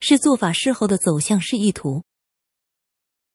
[0.00, 2.02] 是做法事后的走向示意图。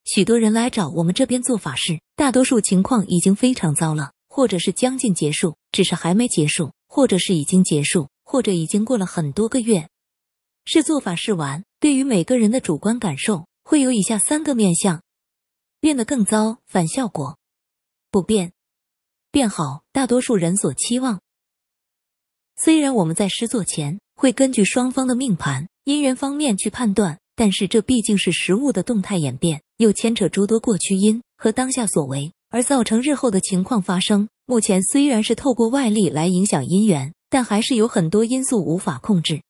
[0.04, 9.90] 许多人来找我们这边做法事，大多数情况已经非常糟了，或者是将近结束，只是还没结束，或者是已经结束，或者已经过了很多个月。
[10.66, 15.04] 是做法事完，对于每个人的主观感受会有以下三个面相：
[15.80, 17.38] 变得更糟，反效果；
[18.12, 18.54] 不变，
[19.32, 21.22] 变好，大多数人所期望。
[22.56, 34.30] 虽然我们在施作前会根据双方的命盘、姻缘方面去判断，但是这毕竟是实物的动态演变，又牵扯诸多过去因和当下所为，而造成日后的情况发生。
[34.46, 39.42] 目前虽然是透过外力来影响姻缘，但还是有很多因素无法控制。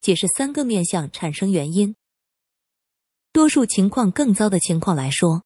[0.00, 1.94] 解释三个面相产生原因，
[3.32, 5.44] 多数情况更糟的情况来说，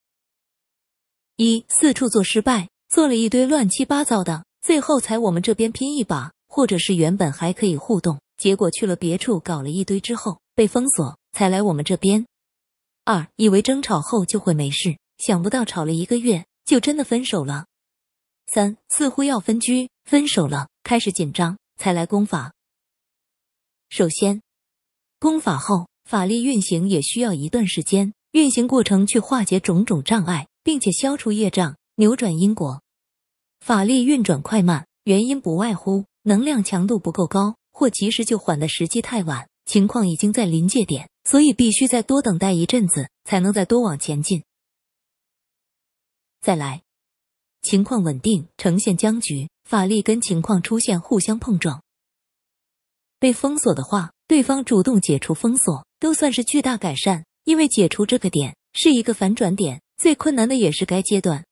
[1.35, 4.45] 一四处做失败，做了一堆乱七八糟的。
[4.61, 12.27] 最后才我们这边拼一把，或者是原本还可以互动，结果去了别处搞了一堆之后被封锁，才来我们这边。
[13.05, 17.65] 二以为争吵后就会没事，想不到吵了一个月就真的分手了。
[18.45, 22.53] 三似乎要分居，分手了开始紧张，才来攻法。
[23.89, 24.43] 首先，
[25.19, 32.83] 攻法后法力运行也需要一段时间，运行过程去化解种种障碍，并且消除业障，扭转因果。
[33.59, 44.43] 法力运转快慢，原因不外乎能量强度不够高，或及时就缓的时机太晚，情况已经在临界点，所以必须再多等待一阵子，才能再多往前进。
[46.39, 46.83] 再来，
[47.61, 51.83] 情况稳定，呈现僵局，法力跟情况出现互相碰撞。
[53.19, 61.45] 被封锁的话，对方主动解除封锁，都算是巨大改善，因为解除这个点是一个反转点，最困难的也是该阶段，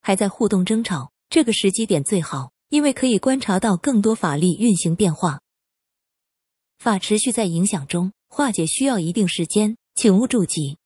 [0.00, 1.12] 还在互动争吵。
[1.30, 5.40] 这个时机点最好，因为可以观察到更多法力运行变化。
[6.78, 10.78] 法持续在影响中化解，需要一定时间，请勿着急。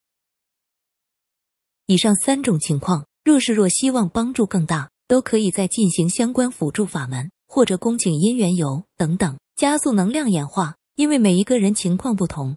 [1.86, 10.76] 以上三种情况，若是若希望帮助更大，都可以再进行相关辅助法门，或者恭请姻缘油等等，加速能量演化。
[10.96, 12.56] 因为每一个人情况不同，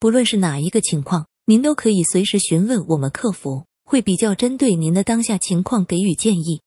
[0.00, 3.66] 不论是哪一个情况，您都可以随时询问我们客服。
[3.84, 6.58] 会比较针对您的当下情况给予建议。